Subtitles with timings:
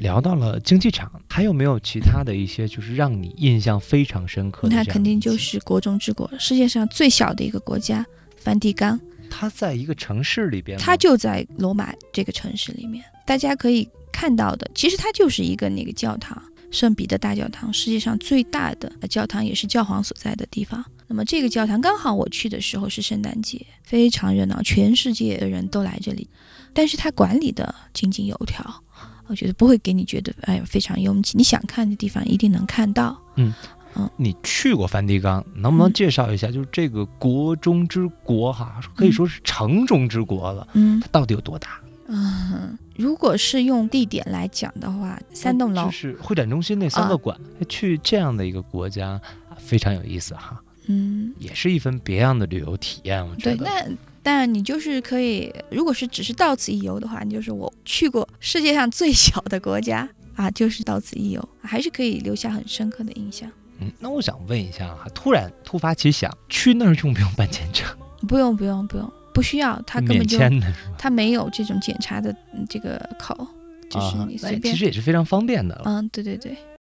[0.00, 4.74] 聊到了竞技场，还有没有其他的一些就是让你印象非常深刻的？
[4.74, 8.04] 那肯定就是国中之国，世界上最小的一个国家
[8.38, 8.98] 梵蒂冈。
[9.28, 13.04] 它在一个城市里边，它就在罗马这个城市里面。
[13.26, 20.82] 大家可以看到的，其实它就是一个那个教堂，圣彼得大教堂，世界上最大的教堂，也是教皇所在的地方。
[21.06, 26.26] 那么这个教堂刚好我去的时候是圣诞节，非常热闹，全世界的人都来这里。
[26.72, 28.82] 但是它管理的井井有条，
[29.30, 31.38] 我觉得不会给你觉得哎非常拥挤。
[31.38, 33.18] 你想看的地方一定能看到。
[33.36, 33.54] 嗯。
[33.96, 36.48] 嗯，你去过梵蒂冈，能不能介绍一下？
[36.48, 40.68] 就是这个国中之国哈，可以说是城中之国了。
[40.74, 41.80] 嗯，它到底有多大？
[42.06, 47.36] 嗯，如果是用地点来讲的话，三栋楼就是会展中心那三个馆。
[47.68, 49.20] 去这样的一个国家
[49.58, 50.62] 非常有意思哈。
[50.86, 53.26] 嗯，也是一份别样的旅游体验。
[53.26, 53.56] 我觉得。
[53.56, 63.50] 对，那但你就是可以，如果是只是到此一游的话，你就是我去过世界上最小的国家啊，就是到此一游，还是可以留下很深刻的印象。
[63.80, 67.86] 嗯，那我想问一下哈，突然突发奇想，去那儿用不用办签证？
[68.28, 70.38] 不用，不用，不用，不需要，他根本就
[70.98, 72.34] 他没有这种检查的
[72.68, 73.34] 这个口，
[73.88, 75.80] 就是你随便，其实也是非常方便的。
[75.86, 76.54] 嗯，对对对。